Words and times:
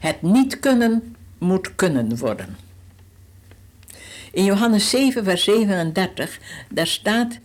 Het 0.00 0.22
niet 0.22 0.58
kunnen 0.58 1.16
moet 1.38 1.74
kunnen 1.74 2.16
worden. 2.16 2.56
In 4.32 4.44
Johannes 4.44 4.90
7, 4.90 5.24
vers 5.24 5.44
37, 5.44 6.38
daar 6.70 6.86
staat: 6.86 7.38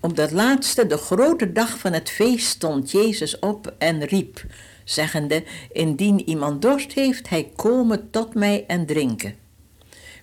Op 0.00 0.16
dat 0.16 0.30
laatste, 0.30 0.86
de 0.86 0.96
grote 0.96 1.52
dag 1.52 1.78
van 1.78 1.92
het 1.92 2.10
feest, 2.10 2.46
stond 2.46 2.90
Jezus 2.90 3.38
op 3.38 3.74
en 3.78 4.04
riep, 4.04 4.44
zeggende: 4.84 5.44
Indien 5.72 6.28
iemand 6.28 6.62
dorst 6.62 6.92
heeft, 6.92 7.28
hij 7.28 7.52
komen 7.56 8.10
tot 8.10 8.34
mij 8.34 8.64
en 8.66 8.86
drinken. 8.86 9.34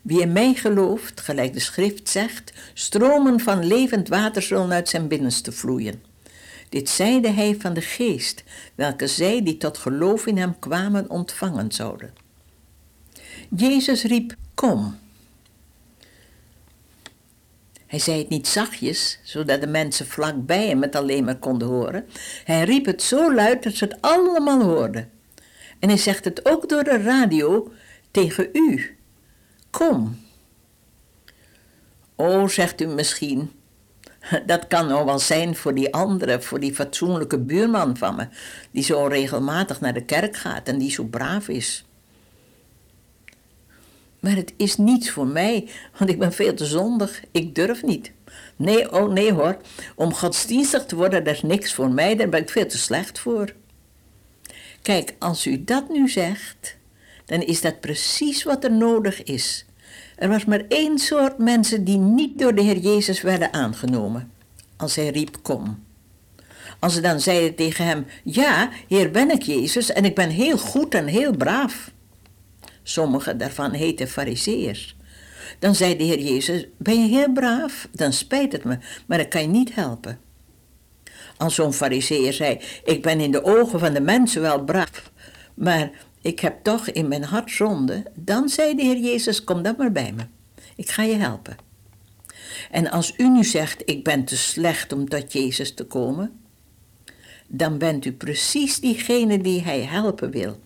Wie 0.02 0.22
in 0.22 0.32
mij 0.32 0.54
gelooft, 0.54 1.22
gelijk 1.22 1.54
de 1.54 1.60
schrift 1.60 2.10
zegt, 2.10 2.54
stromen 2.74 3.40
van 3.40 3.66
levend 3.66 4.08
water 4.08 4.42
zullen 4.42 4.72
uit 4.72 4.90
zijn 4.90 5.08
binnenste 5.08 5.52
vloeien. 5.52 6.11
Dit 6.72 6.90
zeide 6.90 7.30
hij 7.30 7.56
van 7.60 7.74
de 7.74 7.82
geest, 7.82 8.44
welke 8.76 9.08
zij 9.08 9.44
die 9.44 9.58
tot 9.58 9.78
geloof 9.78 10.26
in 10.26 10.38
hem 10.38 10.60
kwamen 10.60 11.10
ontvangen 11.10 11.72
zouden. 11.72 12.14
Jezus 13.56 14.04
riep, 14.04 14.36
kom. 14.54 14.98
Hij 17.88 18.00
zei 18.00 18.18
het 18.18 18.30
niet 18.30 18.48
zachtjes, 18.48 19.20
zodat 19.24 19.62
de 19.62 19.68
mensen 19.68 20.06
vlakbij 20.08 20.68
hem 20.68 20.82
het 20.82 20.96
alleen 20.96 21.24
maar 21.24 21.40
konden 21.40 21.68
horen. 21.68 22.08
Hij 22.44 22.64
riep 22.64 22.86
het 22.86 23.02
zo 23.02 23.34
luid 23.34 23.64
dat 23.64 23.74
ze 23.74 23.84
het 23.84 24.02
allemaal 24.02 24.62
hoorden. 24.62 25.12
En 25.80 25.90
hij 25.90 25.98
zegt 25.98 26.26
het 26.26 26.46
ook 26.46 26.70
door 26.70 26.84
de 26.84 27.02
radio 27.02 27.72
tegen 28.12 28.50
u. 28.54 28.98
Kom. 29.70 30.20
O, 32.16 32.48
zegt 32.48 32.82
u 32.82 32.86
misschien, 32.86 33.52
dat 34.46 34.68
kan 34.68 34.88
nou 34.88 35.06
wel 35.06 35.20
zijn 35.20 35.56
voor 35.56 35.74
die 35.74 35.94
andere, 35.94 36.42
voor 36.42 36.60
die 36.60 36.76
fatsoenlijke 36.76 37.40
buurman 37.40 37.98
van 37.98 38.16
me, 38.16 38.28
die 38.72 38.84
zo 38.84 39.06
regelmatig 39.06 39.82
naar 39.82 39.94
de 39.94 40.06
kerk 40.06 40.36
gaat 40.36 40.68
en 40.68 40.78
die 40.78 40.92
zo 40.92 41.04
braaf 41.04 41.48
is. 41.48 41.86
Maar 44.20 44.36
het 44.36 44.54
is 44.58 44.78
niets 44.78 45.10
voor 45.10 45.28
mij, 45.28 45.70
want 45.98 46.10
ik 46.10 46.20
ben 46.20 46.34
veel 46.34 46.54
te 46.54 46.66
zondig. 46.66 47.22
Ik 47.32 47.56
durf 47.56 47.84
niet. 47.84 48.12
Nee, 48.56 48.92
oh 48.92 49.12
nee 49.12 49.34
hoor. 49.34 49.58
Om 49.96 50.14
godsdienstig 50.14 50.86
te 50.86 50.96
worden, 50.96 51.24
dat 51.24 51.34
is 51.34 51.42
niks 51.42 51.74
voor 51.74 51.90
mij. 51.92 52.16
Daar 52.16 52.30
ben 52.30 52.42
ik 52.42 52.50
veel 52.50 52.68
te 52.68 52.78
slecht 52.78 53.20
voor. 53.20 53.54
Kijk, 54.82 55.16
als 55.20 55.46
u 55.48 55.64
dat 55.64 55.90
nu 55.90 56.10
zegt, 56.10 56.78
dan 57.26 57.42
is 57.42 57.62
dat 57.62 57.80
precies 57.80 58.44
wat 58.44 58.64
er 58.64 58.72
nodig 58.72 59.24
is. 59.24 59.66
Er 60.22 60.30
was 60.30 60.46
maar 60.46 60.64
één 60.68 61.00
soort 61.00 61.38
mensen 61.38 61.84
die 61.84 61.98
niet 61.98 62.40
door 62.40 62.56
de 62.56 62.62
Heer 62.62 62.78
Jezus 62.78 63.22
werden 63.22 63.54
aangenomen. 63.54 64.32
Als 64.78 64.96
hij 64.96 65.10
riep, 65.10 65.38
kom. 65.42 65.84
Als 66.80 66.94
ze 66.94 67.02
dan 67.02 67.20
zeiden 67.20 67.56
tegen 67.56 67.86
hem, 67.86 68.06
ja, 68.24 68.70
hier 68.88 69.12
ben 69.12 69.32
ik 69.32 69.42
Jezus 69.42 69.92
en 69.92 70.06
ik 70.06 70.16
ben 70.16 70.30
heel 70.30 70.58
goed 70.58 70.94
en 70.94 71.06
heel 71.06 71.36
braaf. 71.36 71.92
Sommige 72.84 73.36
daarvan 73.36 73.72
heten 73.72 74.08
fariseërs. 74.08 74.96
Dan 75.60 75.76
zei 75.76 75.98
de 75.98 76.04
Heer 76.04 76.20
Jezus, 76.20 76.68
ben 76.78 77.02
je 77.02 77.18
heel 77.18 77.32
braaf? 77.32 77.88
Dan 77.92 78.14
spijt 78.14 78.52
het 78.52 78.64
me, 78.64 78.78
maar 79.06 79.20
ik 79.20 79.30
kan 79.30 79.42
je 79.42 79.48
niet 79.48 79.76
helpen. 79.76 80.20
Als 81.38 81.56
zo'n 81.56 81.74
fariseer 81.74 82.34
zei, 82.34 82.60
ik 82.84 83.02
ben 83.02 83.20
in 83.20 83.32
de 83.32 83.44
ogen 83.44 83.80
van 83.80 83.94
de 83.94 84.02
mensen 84.02 84.42
wel 84.42 84.64
braaf, 84.64 85.12
maar 85.54 85.92
ik 86.22 86.40
heb 86.40 86.64
toch 86.64 86.88
in 86.88 87.08
mijn 87.08 87.24
hart 87.24 87.52
zonde, 87.52 88.04
dan 88.16 88.50
zei 88.50 88.76
de 88.76 88.82
Heer 88.82 88.98
Jezus, 88.98 89.44
kom 89.44 89.62
dan 89.62 89.76
maar 89.78 89.92
bij 89.92 90.14
me. 90.14 90.24
Ik 90.76 90.90
ga 90.90 91.04
je 91.04 91.16
helpen. 91.16 91.56
En 92.72 92.92
als 92.92 93.14
u 93.18 93.30
nu 93.30 93.44
zegt, 93.44 93.82
ik 93.86 94.04
ben 94.04 94.26
te 94.26 94.38
slecht 94.38 94.94
om 94.94 95.10
tot 95.10 95.34
Jezus 95.34 95.74
te 95.74 95.84
komen, 95.84 96.40
dan 97.48 97.78
bent 97.78 98.06
u 98.06 98.12
precies 98.12 98.80
diegene 98.80 99.42
die 99.42 99.62
hij 99.62 99.82
helpen 99.82 100.32
wil 100.32 100.60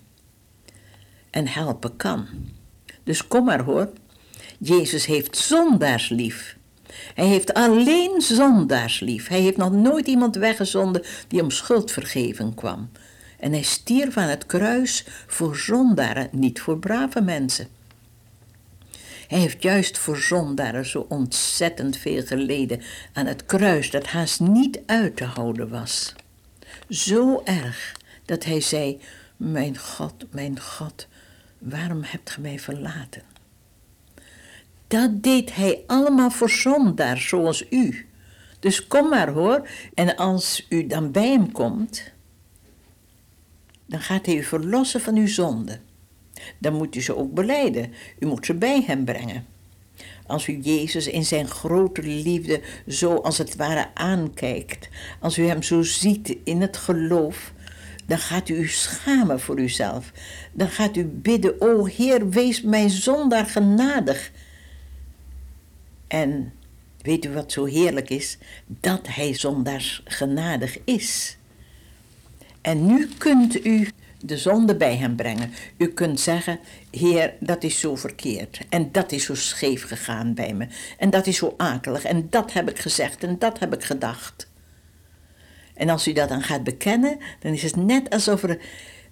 en 1.30 1.48
helpen 1.48 1.95
kan. 1.95 2.28
Dus 3.03 3.28
kom 3.28 3.45
maar 3.45 3.64
hoor. 3.64 3.89
Jezus 4.58 5.06
heeft 5.06 5.38
zondaars 5.38 6.09
lief. 6.09 6.58
Hij 7.14 7.26
heeft 7.26 7.53
alleen 7.53 8.22
zondaars 8.22 8.99
lief. 8.99 9.27
Hij 9.27 9.39
heeft 9.39 9.58
nog 9.58 9.72
nooit 9.72 10.08
iemand 10.08 10.36
weggezonden 10.36 11.04
die 11.27 11.42
om 11.42 11.52
schuldvergeving 11.52 12.55
kwam. 12.55 12.89
En 13.40 13.52
hij 13.52 13.62
stierf 13.62 14.18
aan 14.18 14.30
het 14.30 14.46
kruis 14.46 15.06
voor 15.28 15.58
zondaren, 15.58 16.30
niet 16.32 16.62
voor 16.62 16.80
brave 16.80 17.22
mensen. 17.22 17.68
Hij 19.28 19.40
heeft 19.40 19.62
juist 19.62 19.98
voor 19.98 20.18
zondaren 20.18 20.86
zo 20.86 21.06
ontzettend 21.10 21.98
veel 21.98 22.23
geleden 22.23 22.82
aan 23.14 23.26
het 23.26 23.46
kruis 23.46 23.92
dat 23.92 24.08
haast 24.08 24.40
niet 24.40 24.80
uit 24.86 25.16
te 25.16 25.23
houden 25.23 25.70
was. 25.70 26.16
Zo 26.90 27.42
erg 27.44 27.96
dat 28.26 28.44
hij 28.44 28.62
zei: 28.62 29.02
Mijn 29.38 29.78
God, 29.78 30.26
mijn 30.32 30.60
God, 30.60 31.08
waarom 31.58 32.04
hebt 32.04 32.30
ge 32.30 32.42
mij 32.42 32.60
verlaten? 32.60 33.22
Dat 34.88 35.23
deed 35.23 35.56
hij 35.56 35.84
allemaal 35.88 36.30
voor 36.30 36.50
zondaar 36.50 37.17
zoals 37.17 37.66
u. 37.70 38.06
Dus 38.60 38.88
kom 38.88 39.10
maar 39.10 39.30
hoor. 39.30 39.67
En 39.94 40.16
als 40.16 40.66
u 40.70 40.88
dan 40.88 41.12
bij 41.12 41.30
hem 41.30 41.52
komt, 41.52 42.12
dan 43.86 44.00
gaat 44.00 44.26
hij 44.26 44.36
u 44.36 44.44
verlossen 44.44 45.02
van 45.02 45.16
uw 45.16 45.28
zonde. 45.28 45.80
Dan 46.58 46.73
moet 46.73 46.96
u 46.96 47.02
ze 47.02 47.16
ook 47.16 47.34
beleiden. 47.34 47.94
U 48.20 48.26
moet 48.26 48.46
ze 48.46 48.54
bij 48.54 48.84
hem 48.88 49.06
brengen. 49.06 49.46
Als 50.28 50.48
u 50.48 50.60
Jezus 50.62 51.08
in 51.08 51.26
zijn 51.26 51.48
grote 51.48 52.02
liefde 52.02 52.62
zo 52.88 53.16
als 53.16 53.38
het 53.38 53.56
ware 53.56 53.88
aankijkt, 53.94 54.90
als 55.20 55.38
u 55.38 55.48
hem 55.48 55.64
zo 55.64 55.82
ziet 55.82 56.38
in 56.44 56.62
het 56.62 56.78
geloof, 56.78 57.54
dan 58.06 58.18
gaat 58.18 58.50
u 58.50 58.56
u 58.56 58.68
schamen 58.68 59.40
voor 59.40 59.60
uzelf. 59.60 60.12
Dan 60.52 60.70
gaat 60.70 60.96
u 60.96 61.06
bidden, 61.06 61.62
o 61.62 61.86
Heer, 61.86 62.30
wees 62.30 62.62
mij 62.62 62.90
zondaar 62.90 63.46
genadig. 63.46 64.32
En 66.08 66.54
weet 67.02 67.26
u 67.26 67.30
wat 67.30 67.52
zo 67.52 67.66
heerlijk 67.66 68.10
is? 68.10 68.38
Dat 68.66 69.08
hij 69.08 69.34
zondaars 69.34 70.02
genadig 70.06 70.78
is. 70.84 71.38
En 72.65 72.86
nu 72.86 73.09
kunt 73.17 73.65
u 73.65 73.89
de 74.21 74.37
zonde 74.37 74.76
bij 74.76 74.95
hem 74.95 75.15
brengen. 75.15 75.53
U 75.77 75.87
kunt 75.87 76.20
zeggen, 76.20 76.59
Heer, 76.92 77.33
dat 77.39 77.64
is 77.64 77.80
zo 77.80 77.95
verkeerd. 77.95 78.59
En 78.70 78.92
dat 78.92 79.11
is 79.11 79.26
zo 79.26 79.36
scheef 79.36 79.87
gegaan 79.87 80.33
bij 80.33 80.53
me. 80.53 80.67
En 80.98 81.09
dat 81.09 81.27
is 81.27 81.37
zo 81.37 81.54
akelig. 81.58 82.04
En 82.04 82.27
dat 82.30 82.54
heb 82.54 82.70
ik 82.70 82.80
gezegd 82.80 83.23
en 83.23 83.39
dat 83.39 83.59
heb 83.59 83.73
ik 83.73 83.83
gedacht. 83.83 84.49
En 85.73 85.89
als 85.89 86.08
u 86.08 86.14
dat 86.14 86.30
dan 86.30 86.42
gaat 86.42 86.64
bekennen, 86.64 87.17
dan 87.39 87.54
is 87.54 87.64
het 87.64 87.75
net 87.75 88.09
alsof 88.09 88.43
er 88.43 88.59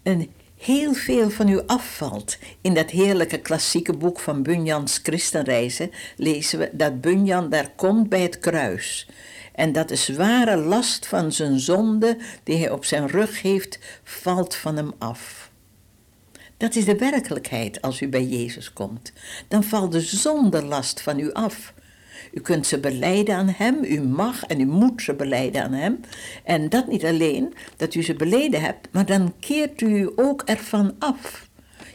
een 0.03 0.31
heel 0.57 0.93
veel 0.93 1.29
van 1.29 1.47
u 1.47 1.61
afvalt. 1.65 2.37
In 2.61 2.73
dat 2.73 2.89
heerlijke 2.89 3.39
klassieke 3.39 3.93
boek 3.93 4.19
van 4.19 4.43
Bunyan's 4.43 4.99
Christenreizen 5.03 5.91
lezen 6.17 6.59
we 6.59 6.69
dat 6.71 7.01
Bunyan 7.01 7.49
daar 7.49 7.69
komt 7.75 8.09
bij 8.09 8.21
het 8.21 8.39
kruis. 8.39 9.07
En 9.53 9.71
dat 9.71 9.89
de 9.89 9.95
zware 9.95 10.55
last 10.55 11.07
van 11.07 11.31
zijn 11.31 11.59
zonde 11.59 12.17
die 12.43 12.57
hij 12.57 12.69
op 12.69 12.85
zijn 12.85 13.07
rug 13.07 13.41
heeft, 13.41 13.79
valt 14.03 14.55
van 14.55 14.75
hem 14.75 14.91
af. 14.97 15.51
Dat 16.57 16.75
is 16.75 16.85
de 16.85 16.97
werkelijkheid 16.97 17.81
als 17.81 18.01
u 18.01 18.07
bij 18.07 18.25
Jezus 18.25 18.73
komt. 18.73 19.13
Dan 19.47 19.63
valt 19.63 19.91
de 19.91 20.01
zondelast 20.01 21.01
van 21.01 21.19
u 21.19 21.31
af. 21.31 21.73
U 22.33 22.41
kunt 22.41 22.67
ze 22.67 22.79
beleiden 22.79 23.35
aan 23.35 23.49
Hem, 23.49 23.83
u 23.83 24.01
mag 24.01 24.43
en 24.43 24.59
u 24.59 24.65
moet 24.65 25.01
ze 25.01 25.13
beleiden 25.13 25.63
aan 25.63 25.73
Hem. 25.73 25.99
En 26.43 26.69
dat 26.69 26.87
niet 26.87 27.05
alleen 27.05 27.53
dat 27.77 27.93
u 27.93 28.03
ze 28.03 28.13
beleden 28.13 28.61
hebt, 28.61 28.87
maar 28.91 29.05
dan 29.05 29.33
keert 29.39 29.81
u 29.81 30.11
ook 30.15 30.41
ervan 30.41 30.95
af. 30.99 31.47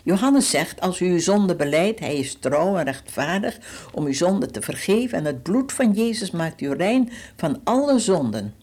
Johannes 0.08 0.50
zegt, 0.50 0.80
als 0.80 1.00
u 1.00 1.06
uw 1.06 1.19
zonde 1.19 1.56
beleidt, 1.56 2.00
hij 2.00 2.16
is 2.16 2.36
trouw 2.41 2.76
en 2.76 2.84
rechtvaardig 2.84 3.58
om 3.92 4.06
uw 4.06 4.12
zonde 4.12 4.46
te 4.46 4.60
vergeven 4.60 5.19
en 5.19 5.24
het 5.24 5.42
bloed 5.42 5.72
van 5.72 5.92
Jezus 5.92 6.30
maakt 6.30 6.60
u 6.60 6.72
rein 6.72 7.10
van 7.36 7.60
alle 7.64 7.98
zonden. 7.98 8.54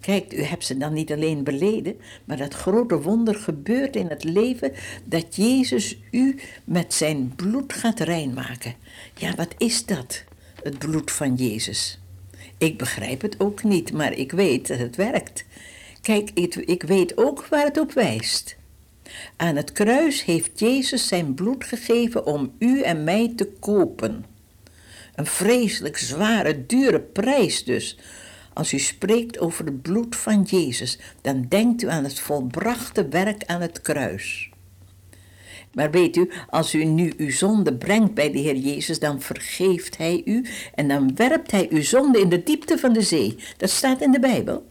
Kijk, 0.00 0.32
u 0.32 0.42
hebt 0.42 0.64
ze 0.64 0.76
dan 0.76 0.92
niet 0.92 1.12
alleen 1.12 1.44
beleden, 1.44 1.96
maar 2.24 2.36
dat 2.36 2.54
grote 2.54 3.02
wonder 3.02 3.34
gebeurt 3.34 3.96
in 3.96 4.06
het 4.06 4.24
leven 4.24 4.72
dat 5.04 5.36
Jezus 5.36 5.98
u 6.10 6.38
met 6.64 6.94
zijn 6.94 7.32
bloed 7.36 7.72
gaat 7.72 8.00
reinmaken. 8.00 8.74
Ja, 9.14 9.34
wat 9.34 9.54
is 9.58 9.86
dat? 9.86 10.24
Het 10.62 10.78
bloed 10.78 11.10
van 11.10 11.34
Jezus. 11.34 11.98
Ik 12.58 12.78
begrijp 12.78 13.22
het 13.22 13.40
ook 13.40 13.62
niet, 13.62 13.92
maar 13.92 14.12
ik 14.12 14.32
weet 14.32 14.68
dat 14.68 14.78
het 14.78 14.96
werkt. 14.96 15.44
Kijk, 16.00 16.30
ik, 16.34 16.54
ik 16.54 16.82
weet 16.82 17.16
ook 17.16 17.46
waar 17.46 17.64
het 17.64 17.78
op 17.78 17.92
wijst. 17.92 18.56
Aan 19.36 19.56
het 19.56 19.72
kruis 19.72 20.24
heeft 20.24 20.58
Jezus 20.60 21.08
zijn 21.08 21.34
bloed 21.34 21.64
gegeven 21.64 22.26
om 22.26 22.52
u 22.58 22.82
en 22.82 23.04
mij 23.04 23.32
te 23.36 23.52
kopen. 23.60 24.24
Een 25.14 25.26
vreselijk 25.26 25.96
zware, 25.96 26.66
dure 26.66 27.00
prijs 27.00 27.64
dus. 27.64 27.98
Als 28.52 28.72
u 28.72 28.78
spreekt 28.78 29.38
over 29.38 29.64
het 29.64 29.82
bloed 29.82 30.16
van 30.16 30.42
Jezus, 30.42 30.98
dan 31.20 31.46
denkt 31.48 31.82
u 31.82 31.88
aan 31.88 32.04
het 32.04 32.20
volbrachte 32.20 33.08
werk 33.08 33.44
aan 33.44 33.60
het 33.60 33.80
kruis. 33.80 34.50
Maar 35.72 35.90
weet 35.90 36.16
u, 36.16 36.30
als 36.50 36.74
u 36.74 36.84
nu 36.84 37.12
uw 37.16 37.30
zonde 37.30 37.74
brengt 37.74 38.14
bij 38.14 38.30
de 38.30 38.38
Heer 38.38 38.56
Jezus, 38.56 38.98
dan 38.98 39.20
vergeeft 39.20 39.96
Hij 39.96 40.22
u 40.24 40.46
en 40.74 40.88
dan 40.88 41.14
werpt 41.14 41.50
Hij 41.50 41.66
uw 41.70 41.82
zonde 41.82 42.20
in 42.20 42.28
de 42.28 42.42
diepte 42.42 42.78
van 42.78 42.92
de 42.92 43.02
zee. 43.02 43.36
Dat 43.56 43.70
staat 43.70 44.00
in 44.00 44.10
de 44.10 44.20
Bijbel. 44.20 44.66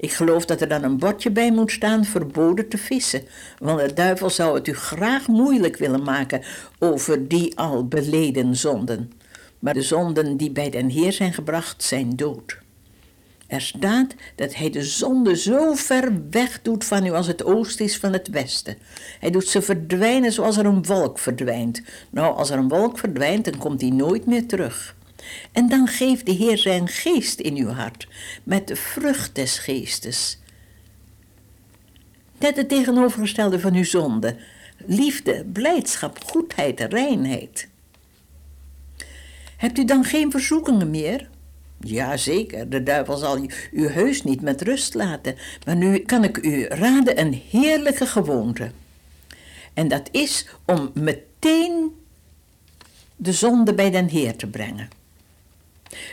Ik 0.00 0.12
geloof 0.12 0.44
dat 0.44 0.60
er 0.60 0.68
dan 0.68 0.82
een 0.82 0.98
bordje 0.98 1.30
bij 1.30 1.52
moet 1.52 1.70
staan 1.70 2.04
verboden 2.04 2.68
te 2.68 2.78
vissen, 2.78 3.22
want 3.58 3.80
de 3.80 3.92
duivel 3.92 4.30
zou 4.30 4.54
het 4.54 4.68
u 4.68 4.74
graag 4.74 5.26
moeilijk 5.26 5.76
willen 5.76 6.02
maken 6.02 6.42
over 6.78 7.28
die 7.28 7.58
al 7.58 7.86
beleden 7.86 8.56
zonden. 8.56 9.12
Maar 9.58 9.74
de 9.74 9.82
zonden 9.82 10.36
die 10.36 10.50
bij 10.50 10.70
den 10.70 10.88
Heer 10.88 11.12
zijn 11.12 11.32
gebracht 11.32 11.82
zijn 11.82 12.16
dood. 12.16 12.58
Er 13.46 13.60
staat 13.60 14.14
dat 14.34 14.54
hij 14.54 14.70
de 14.70 14.82
zonde 14.82 15.36
zo 15.36 15.74
ver 15.74 16.12
weg 16.30 16.62
doet 16.62 16.84
van 16.84 17.06
u 17.06 17.10
als 17.10 17.26
het 17.26 17.44
oosten 17.44 17.84
is 17.84 17.98
van 17.98 18.12
het 18.12 18.28
westen. 18.28 18.76
Hij 19.20 19.30
doet 19.30 19.46
ze 19.46 19.62
verdwijnen 19.62 20.32
zoals 20.32 20.56
er 20.56 20.66
een 20.66 20.84
wolk 20.84 21.18
verdwijnt. 21.18 21.82
Nou, 22.10 22.36
als 22.36 22.50
er 22.50 22.58
een 22.58 22.68
wolk 22.68 22.98
verdwijnt, 22.98 23.44
dan 23.44 23.58
komt 23.58 23.80
hij 23.80 23.90
nooit 23.90 24.26
meer 24.26 24.46
terug. 24.46 24.96
En 25.52 25.68
dan 25.68 25.86
geeft 25.86 26.26
de 26.26 26.32
Heer 26.32 26.58
zijn 26.58 26.88
geest 26.88 27.40
in 27.40 27.56
uw 27.56 27.68
hart, 27.68 28.08
met 28.42 28.68
de 28.68 28.76
vrucht 28.76 29.34
des 29.34 29.58
geestes. 29.58 30.38
Net 32.38 32.56
het 32.56 32.68
tegenovergestelde 32.68 33.60
van 33.60 33.74
uw 33.74 33.84
zonde. 33.84 34.36
Liefde, 34.86 35.44
blijdschap, 35.52 36.24
goedheid, 36.24 36.80
reinheid. 36.80 37.68
Hebt 39.56 39.78
u 39.78 39.84
dan 39.84 40.04
geen 40.04 40.30
verzoekingen 40.30 40.90
meer? 40.90 41.28
Jazeker, 41.80 42.70
de 42.70 42.82
duivel 42.82 43.16
zal 43.16 43.46
u 43.72 43.88
heus 43.88 44.22
niet 44.22 44.40
met 44.40 44.62
rust 44.62 44.94
laten. 44.94 45.36
Maar 45.64 45.76
nu 45.76 45.98
kan 45.98 46.24
ik 46.24 46.36
u 46.36 46.64
raden 46.64 47.20
een 47.20 47.42
heerlijke 47.50 48.06
gewoonte. 48.06 48.70
En 49.74 49.88
dat 49.88 50.08
is 50.12 50.46
om 50.64 50.90
meteen 50.94 51.96
de 53.16 53.32
zonde 53.32 53.74
bij 53.74 53.90
den 53.90 54.08
Heer 54.08 54.36
te 54.36 54.46
brengen. 54.46 54.97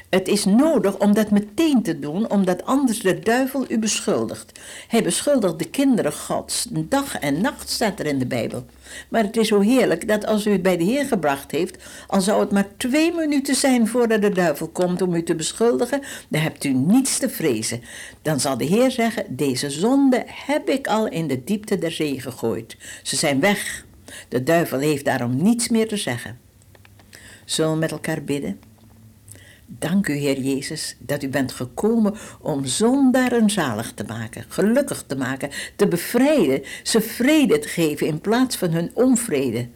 Het 0.10 0.28
is 0.28 0.46
nodig 0.46 0.98
om 0.98 1.14
dat 1.14 1.32
meteen 1.32 1.84
te 1.84 2.00
doen, 2.00 2.30
omdat 2.30 2.66
anders 2.66 3.00
de 3.00 3.20
duivel 3.20 3.66
u 3.70 3.80
beschuldigt. 3.80 4.60
Hij 4.88 5.04
beschuldigt 5.04 5.60
de 5.60 5.70
kinderen 5.70 6.14
Gods. 6.14 6.68
Dag 6.72 7.20
en 7.20 7.42
nacht 7.42 7.70
staat 7.70 8.00
er 8.00 8.06
in 8.06 8.20
de 8.20 8.26
Bijbel. 8.26 8.66
Maar 9.10 9.24
het 9.24 9.38
is 9.38 9.48
zo 9.48 9.60
heerlijk 9.60 10.08
dat 10.08 10.26
als 10.26 10.46
u 10.46 10.52
het 10.52 10.62
bij 10.62 10.78
de 10.78 10.84
Heer 10.84 11.06
gebracht 11.06 11.52
heeft, 11.52 11.84
al 12.08 12.22
zou 12.22 12.40
het 12.40 12.52
maar 12.52 12.68
twee 12.78 13.14
minuten 13.14 13.56
zijn 13.56 13.88
voordat 13.88 14.22
de 14.22 14.30
duivel 14.30 14.68
komt 14.68 15.02
om 15.02 15.14
u 15.14 15.24
te 15.24 15.36
beschuldigen, 15.36 16.02
dan 16.28 16.42
hebt 16.42 16.64
u 16.64 16.74
niets 16.74 17.18
te 17.18 17.30
vrezen. 17.30 17.82
Dan 18.22 18.40
zal 18.40 18.58
de 18.58 18.66
Heer 18.66 18.92
zeggen: 18.92 19.26
Deze 19.30 19.70
zonde 19.70 20.24
heb 20.28 20.70
ik 20.70 20.88
al 20.88 21.08
in 21.08 21.28
de 21.28 21.44
diepte 21.44 21.78
der 21.78 21.92
zee 21.92 22.22
gegooid. 22.22 22.78
Ze 23.04 23.16
zijn 23.16 23.40
weg. 23.40 23.86
De 24.30 24.44
duivel 24.44 24.80
heeft 24.80 25.06
daarom 25.06 25.44
niets 25.44 25.70
meer 25.70 25.88
te 25.88 25.98
zeggen. 25.98 26.40
Zullen 27.46 27.72
we 27.72 27.78
met 27.78 27.92
elkaar 27.92 28.24
bidden? 28.24 28.60
Dank 29.66 30.08
u, 30.08 30.14
Heer 30.14 30.40
Jezus, 30.40 30.96
dat 31.00 31.24
u 31.24 31.30
bent 31.30 31.52
gekomen 31.52 32.16
om 32.40 32.66
zondaren 32.66 33.50
zalig 33.50 33.94
te 33.94 34.04
maken, 34.04 34.46
gelukkig 34.48 35.04
te 35.08 35.16
maken, 35.16 35.50
te 35.76 35.88
bevrijden, 35.88 36.64
ze 36.84 37.02
vrede 37.02 37.60
te 37.60 37.68
geven 37.68 38.08
in 38.08 38.22
plaats 38.22 38.56
van 38.56 38.72
hun 38.72 38.92
onvrede. 38.94 39.68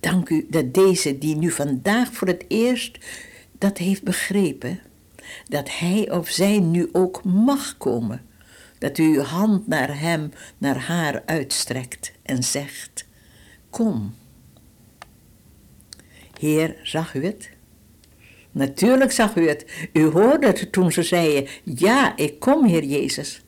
Dank 0.00 0.28
u 0.28 0.46
dat 0.50 0.74
deze 0.74 1.18
die 1.18 1.36
nu 1.36 1.50
vandaag 1.50 2.12
voor 2.12 2.28
het 2.28 2.44
eerst 2.48 2.98
dat 3.58 3.78
heeft 3.78 4.02
begrepen, 4.02 4.80
dat 5.48 5.78
hij 5.78 6.10
of 6.10 6.28
zij 6.28 6.58
nu 6.58 6.88
ook 6.92 7.24
mag 7.24 7.76
komen. 7.76 8.22
Dat 8.78 8.98
u 8.98 9.04
uw 9.04 9.22
hand 9.22 9.66
naar 9.66 10.00
hem, 10.00 10.30
naar 10.58 10.78
haar 10.78 11.22
uitstrekt 11.26 12.12
en 12.22 12.42
zegt: 12.42 13.06
Kom. 13.70 14.14
Heer, 16.38 16.76
zag 16.82 17.14
u 17.14 17.24
het? 17.24 17.53
Natuurlijk 18.54 19.12
zag 19.12 19.36
u 19.36 19.48
het. 19.48 19.66
U 19.92 20.04
hoorde 20.04 20.46
het 20.46 20.72
toen 20.72 20.92
ze 20.92 21.02
zeiden: 21.02 21.46
Ja, 21.62 22.16
ik 22.16 22.40
kom, 22.40 22.66
Heer 22.66 22.84
Jezus. 22.84 23.42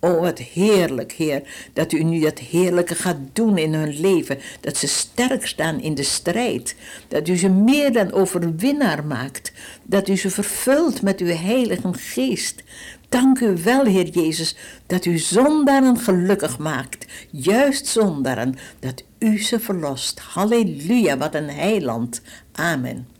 Oh, 0.00 0.20
wat 0.20 0.38
heerlijk, 0.38 1.12
Heer, 1.12 1.42
dat 1.72 1.92
u 1.92 2.02
nu 2.02 2.20
dat 2.20 2.38
heerlijke 2.38 2.94
gaat 2.94 3.16
doen 3.32 3.58
in 3.58 3.74
hun 3.74 4.00
leven. 4.00 4.38
Dat 4.60 4.76
ze 4.76 4.86
sterk 4.86 5.46
staan 5.46 5.80
in 5.80 5.94
de 5.94 6.02
strijd. 6.02 6.74
Dat 7.08 7.28
u 7.28 7.36
ze 7.36 7.48
meer 7.48 7.92
dan 7.92 8.12
overwinnaar 8.12 9.04
maakt. 9.04 9.52
Dat 9.82 10.08
u 10.08 10.16
ze 10.16 10.30
vervult 10.30 11.02
met 11.02 11.20
uw 11.20 11.34
heilige 11.34 11.92
geest. 11.92 12.62
Dank 13.08 13.40
u 13.40 13.56
wel, 13.64 13.84
Heer 13.84 14.08
Jezus, 14.08 14.56
dat 14.86 15.04
u 15.04 15.18
zondaren 15.18 15.98
gelukkig 15.98 16.58
maakt. 16.58 17.06
Juist 17.30 17.86
zondaren, 17.86 18.54
dat 18.78 19.02
u 19.18 19.42
ze 19.42 19.60
verlost. 19.60 20.18
Halleluja, 20.18 21.16
wat 21.16 21.34
een 21.34 21.50
heiland. 21.50 22.20
Amen. 22.52 23.19